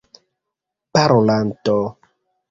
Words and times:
parolanto 0.93 1.77